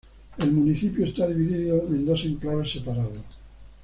[0.39, 3.23] El municipio está dividido en dos enclaves separados.